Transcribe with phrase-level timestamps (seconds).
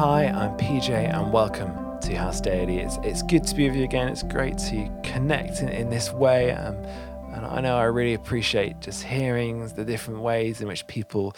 [0.00, 2.78] Hi, I'm PJ, and welcome to House Daily.
[2.78, 4.08] It's, it's good to be with you again.
[4.08, 6.52] It's great to connect in, in this way.
[6.52, 6.74] Um,
[7.34, 11.36] and I know I really appreciate just hearing the different ways in which people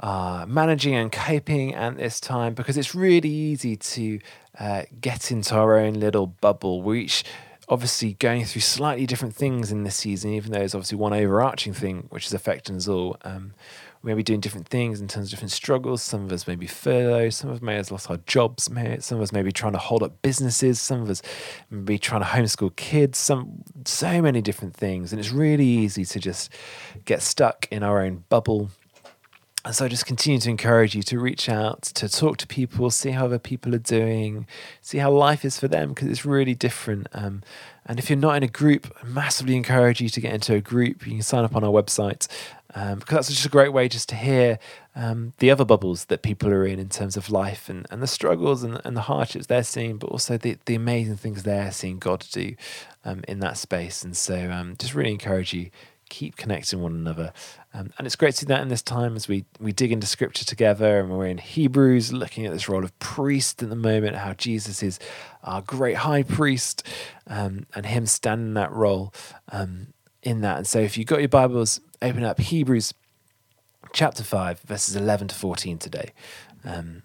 [0.00, 4.18] are managing and coping at this time because it's really easy to
[4.58, 6.80] uh, get into our own little bubble.
[6.80, 7.24] We each
[7.70, 11.72] obviously going through slightly different things in this season, even though there's obviously one overarching
[11.72, 13.16] thing which is affecting us all.
[13.22, 13.54] Um,
[14.02, 16.02] we may be doing different things in terms of different struggles.
[16.02, 17.34] Some of us may be furloughed.
[17.34, 18.64] Some of us may have lost our jobs.
[18.64, 20.80] some of us may be trying to hold up businesses.
[20.80, 21.22] Some of us
[21.70, 23.18] may be trying to homeschool kids.
[23.18, 26.50] Some so many different things, and it's really easy to just
[27.04, 28.70] get stuck in our own bubble
[29.64, 32.90] and so I just continue to encourage you to reach out, to talk to people,
[32.90, 34.46] see how other people are doing,
[34.80, 37.08] see how life is for them, because it's really different.
[37.12, 37.42] Um,
[37.84, 40.62] and if you're not in a group, I massively encourage you to get into a
[40.62, 41.06] group.
[41.06, 42.26] You can sign up on our website
[42.74, 44.58] um, because that's just a great way just to hear
[44.96, 48.06] um, the other bubbles that people are in in terms of life and, and the
[48.06, 51.98] struggles and, and the hardships they're seeing, but also the, the amazing things they're seeing
[51.98, 52.54] God do
[53.04, 54.04] um, in that space.
[54.04, 55.70] And so um, just really encourage you
[56.10, 57.32] keep connecting one another.
[57.72, 60.06] Um, and it's great to see that in this time as we, we dig into
[60.06, 64.16] scripture together and we're in Hebrews looking at this role of priest at the moment,
[64.16, 64.98] how Jesus is
[65.42, 66.86] our great high priest
[67.26, 69.14] um, and him standing that role
[69.50, 70.58] um, in that.
[70.58, 72.92] And so if you've got your Bibles, open up Hebrews
[73.92, 76.12] chapter 5, verses 11 to 14 today,
[76.64, 77.02] um,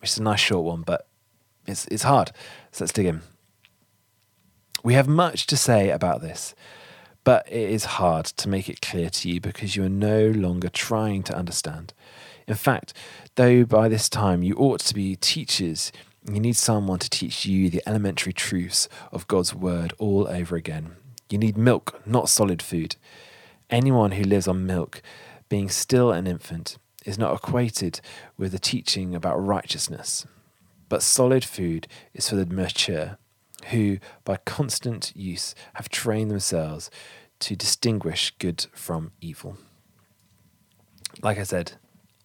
[0.00, 1.06] which is a nice short one, but
[1.66, 2.32] it's, it's hard.
[2.72, 3.22] So let's dig in.
[4.82, 6.54] We have much to say about this
[7.28, 10.70] but it is hard to make it clear to you because you are no longer
[10.70, 11.92] trying to understand.
[12.46, 12.94] In fact,
[13.34, 15.92] though by this time you ought to be teachers,
[16.26, 20.92] you need someone to teach you the elementary truths of God's word all over again.
[21.28, 22.96] You need milk, not solid food.
[23.68, 25.02] Anyone who lives on milk,
[25.50, 28.00] being still an infant, is not acquainted
[28.38, 30.24] with the teaching about righteousness.
[30.88, 33.18] But solid food is for the mature,
[33.70, 36.90] who, by constant use, have trained themselves
[37.40, 39.56] to distinguish good from evil.
[41.22, 41.72] Like I said,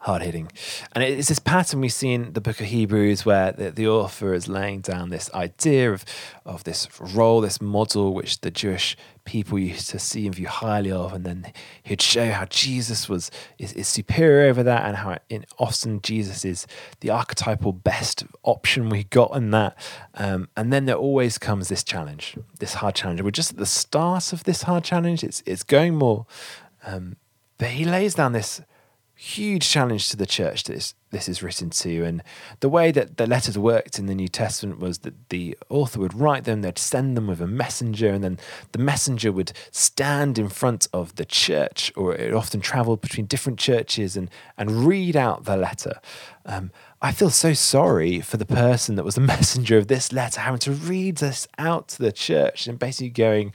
[0.00, 0.50] hard hitting.
[0.92, 4.32] And it's this pattern we see in the book of Hebrews where the, the, author
[4.32, 6.06] is laying down this idea of,
[6.46, 10.90] of this role, this model, which the Jewish people used to see and view highly
[10.90, 11.12] of.
[11.12, 11.52] And then
[11.82, 16.46] he'd show how Jesus was is, is superior over that and how in often Jesus
[16.46, 16.66] is
[17.00, 19.76] the archetypal best option we got in that.
[20.14, 23.20] Um, and then there always comes this challenge, this hard challenge.
[23.20, 25.22] We're just at the start of this hard challenge.
[25.22, 26.24] It's, it's going more.
[26.86, 27.16] Um,
[27.58, 28.62] but he lays down this
[29.22, 32.04] huge challenge to the church that this, this is written to.
[32.04, 32.22] And
[32.60, 36.14] the way that the letters worked in the New Testament was that the author would
[36.14, 38.38] write them, they'd send them with a messenger, and then
[38.72, 43.58] the messenger would stand in front of the church, or it often traveled between different
[43.58, 46.00] churches and, and read out the letter.
[46.46, 46.70] Um,
[47.02, 50.60] I feel so sorry for the person that was the messenger of this letter having
[50.60, 53.52] to read this out to the church and basically going,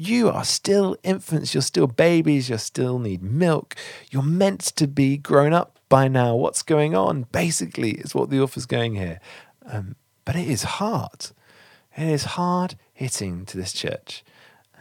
[0.00, 3.74] you are still infants, you're still babies, you still need milk.
[4.12, 6.36] You're meant to be grown up by now.
[6.36, 7.26] What's going on?
[7.32, 9.18] Basically, is what the author's going here.
[9.66, 11.30] Um, but it is hard.
[11.96, 14.24] It is hard hitting to this church.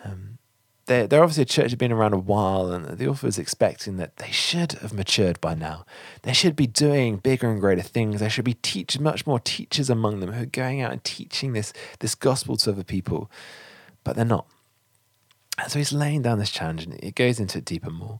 [0.06, 0.38] Um,
[0.86, 3.98] they're, they're obviously a church that's been around a while, and the author is expecting
[3.98, 5.84] that they should have matured by now.
[6.22, 8.20] They should be doing bigger and greater things.
[8.20, 11.54] There should be teach, much more teachers among them who are going out and teaching
[11.54, 13.32] this, this gospel to other people,
[14.04, 14.46] but they're not.
[15.58, 18.20] And so he's laying down this challenge and it goes into it deeper more.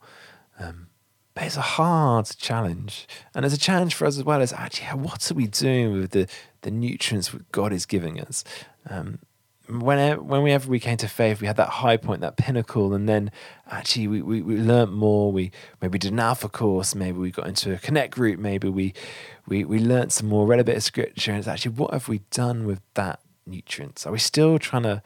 [0.60, 0.88] Um,
[1.34, 3.08] but it's a hard challenge.
[3.36, 6.12] And it's a challenge for us as well as actually, what are we doing with
[6.12, 6.28] the,
[6.62, 8.44] the nutrients God is giving us?
[8.90, 9.20] Um,
[9.70, 13.32] when, when we came to faith, we had that high point, that pinnacle, and then
[13.70, 15.32] actually we, we, we learned more.
[15.32, 18.94] We maybe did an alpha course, maybe we got into a connect group, maybe we
[19.46, 22.08] we we learned some more, read a bit of scripture, and it's actually what have
[22.08, 24.06] we done with that nutrients?
[24.06, 25.02] Are we still trying to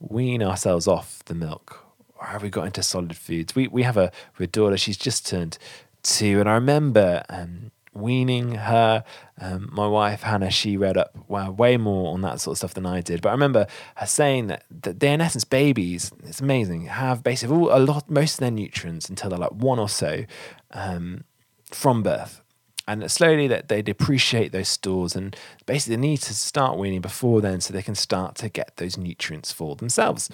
[0.00, 1.86] wean ourselves off the milk?
[2.18, 3.54] Or have we got into solid foods?
[3.54, 5.58] We, we have a, a daughter, she's just turned
[6.02, 6.40] two.
[6.40, 9.04] And I remember um, weaning her.
[9.40, 12.74] Um, my wife, Hannah, she read up wow, way more on that sort of stuff
[12.74, 13.22] than I did.
[13.22, 13.66] But I remember
[13.96, 18.10] her saying that, that they're in essence babies, it's amazing, have basically all, a lot,
[18.10, 20.24] most of their nutrients until they're like one or so
[20.72, 21.24] um,
[21.70, 22.42] from birth
[22.90, 27.40] and slowly that they depreciate those stores and basically they need to start weaning before
[27.40, 30.30] then so they can start to get those nutrients for themselves.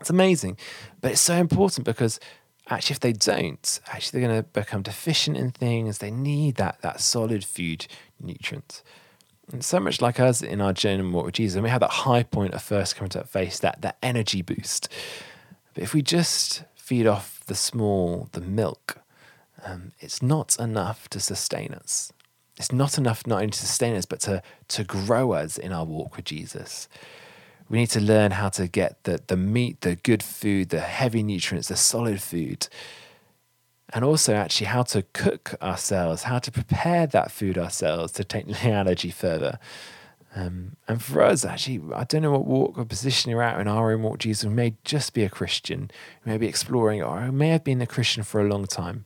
[0.00, 0.56] It's amazing
[1.00, 2.20] but it's so important because
[2.68, 5.98] actually if they don't actually they're going to become deficient in things.
[5.98, 7.86] They need that that solid food
[8.20, 8.82] nutrients
[9.52, 11.90] and so much like us in our journey and with Jesus, and we have that
[11.90, 14.88] high point of first coming to face, that that energy boost.
[15.74, 18.98] But if we just feed off the small, the milk,
[19.64, 22.12] um, it's not enough to sustain us.
[22.56, 25.84] It's not enough not only to sustain us, but to, to grow us in our
[25.84, 26.88] walk with Jesus.
[27.68, 31.22] We need to learn how to get the, the meat, the good food, the heavy
[31.22, 32.68] nutrients, the solid food,
[33.92, 38.46] and also actually how to cook ourselves, how to prepare that food ourselves to take
[38.48, 39.58] the analogy further.
[40.34, 43.66] Um, and for us, actually, I don't know what walk or position you're at in
[43.66, 44.18] our own walk.
[44.18, 45.90] Jesus we may just be a Christian,
[46.24, 49.04] we may be exploring, or I may have been a Christian for a long time.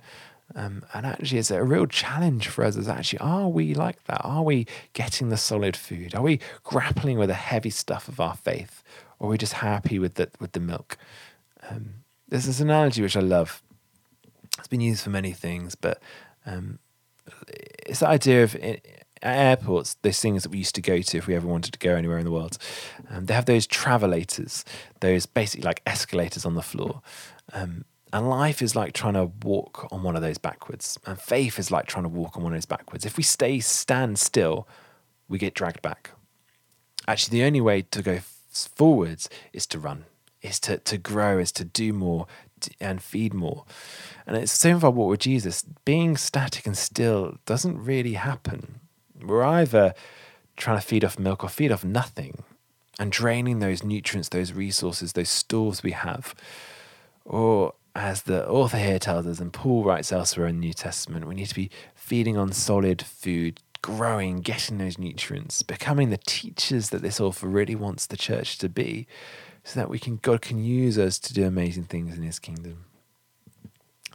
[0.54, 2.76] Um, and actually, it's a real challenge for us.
[2.76, 4.20] Is actually, are we like that?
[4.24, 6.14] Are we getting the solid food?
[6.14, 8.82] Are we grappling with the heavy stuff of our faith,
[9.18, 10.98] or are we just happy with the with the milk?
[11.68, 11.94] Um,
[12.28, 13.62] there's this analogy which I love.
[14.58, 16.00] It's been used for many things, but
[16.44, 16.78] um,
[17.48, 18.54] it's the idea of
[19.22, 21.78] at airports, those things that we used to go to if we ever wanted to
[21.78, 22.58] go anywhere in the world,
[23.10, 24.64] um, they have those travelators,
[25.00, 27.02] those basically like escalators on the floor.
[27.52, 30.98] Um, and life is like trying to walk on one of those backwards.
[31.06, 33.06] And faith is like trying to walk on one of those backwards.
[33.06, 34.68] If we stay stand still,
[35.28, 36.10] we get dragged back.
[37.08, 38.20] Actually, the only way to go
[38.50, 40.04] forwards is to run,
[40.42, 42.26] is to, to grow, is to do more
[42.80, 43.64] and feed more.
[44.26, 45.64] And it's the same with our walk with Jesus.
[45.84, 48.80] Being static and still doesn't really happen.
[49.20, 49.94] We're either
[50.56, 52.44] trying to feed off milk or feed off nothing
[52.98, 56.34] and draining those nutrients, those resources, those stores we have.
[57.24, 61.26] Or, as the author here tells us, and Paul writes elsewhere in the New Testament,
[61.26, 66.90] we need to be feeding on solid food, growing, getting those nutrients, becoming the teachers
[66.90, 69.06] that this author really wants the church to be,
[69.64, 72.86] so that we can God can use us to do amazing things in his kingdom.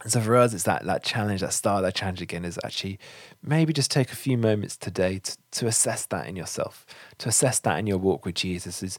[0.02, 2.98] And so for us, it's that that challenge, that start, that challenge again is actually
[3.42, 6.86] maybe just take a few moments today to, to assess that in yourself,
[7.18, 8.82] to assess that in your walk with Jesus.
[8.82, 8.98] Is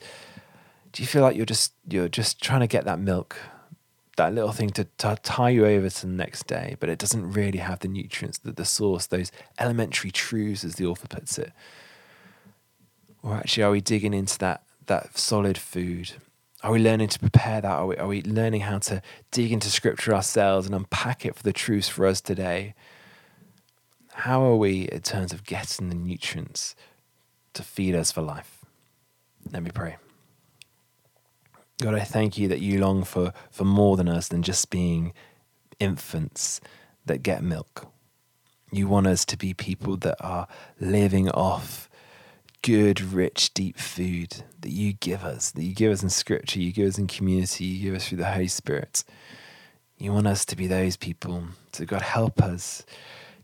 [0.91, 3.37] do you feel like you're just you're just trying to get that milk,
[4.19, 7.31] that little thing to, to tie you over to the next day, but it doesn't
[7.31, 11.51] really have the nutrients, that the source, those elementary truths, as the author puts it.
[13.23, 16.13] Or actually, are we digging into that that solid food
[16.61, 17.71] are we learning to prepare that?
[17.71, 19.01] Are we, are we learning how to
[19.31, 22.75] dig into scripture ourselves and unpack it for the truths for us today?
[24.11, 26.75] How are we in terms of getting the nutrients
[27.53, 28.65] to feed us for life?
[29.51, 29.95] Let me pray.
[31.81, 35.13] God, I thank you that you long for, for more than us than just being
[35.79, 36.59] infants
[37.05, 37.87] that get milk.
[38.71, 40.47] You want us to be people that are
[40.79, 41.89] living off
[42.61, 46.73] good, rich, deep food that you give us, that you give us in scripture, you
[46.73, 49.03] give us in community, you give us through the Holy Spirit.
[49.97, 51.43] You want us to be those people.
[51.73, 52.85] So, God, help us.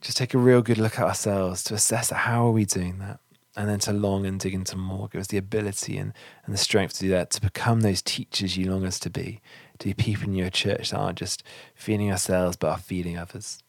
[0.01, 3.19] Just take a real good look at ourselves to assess how are we doing that,
[3.55, 5.07] and then to long and dig into more.
[5.07, 6.13] Give us the ability and,
[6.45, 9.41] and the strength to do that, to become those teachers you long us to be,
[9.79, 11.43] to be people in your church that aren't just
[11.73, 13.59] feeding ourselves but are feeding others.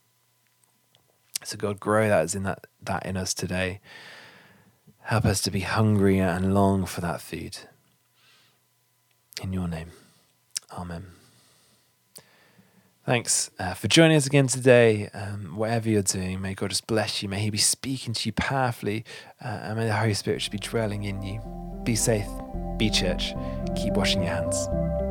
[1.44, 3.80] So, God, grow that in that, that in us today.
[5.00, 7.58] Help us to be hungry and long for that food.
[9.40, 9.92] In your name,
[10.72, 11.15] Amen.
[13.06, 15.08] Thanks uh, for joining us again today.
[15.14, 17.28] Um, whatever you're doing, may God just bless you.
[17.28, 19.04] May He be speaking to you powerfully,
[19.40, 21.40] uh, and may the Holy Spirit be dwelling in you.
[21.84, 22.26] Be safe,
[22.78, 23.32] be church,
[23.76, 25.05] keep washing your hands.